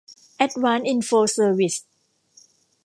[0.35, 1.75] แอดวานซ์ อินโฟร์ เซอร์วิส